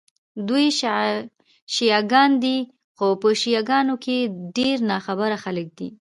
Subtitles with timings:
[0.47, 0.65] دوی
[1.75, 2.57] شیعه ګان دي،
[2.95, 4.17] خو په شیعه ګانو کې
[4.57, 5.89] ډېر ناخبره خلک دي.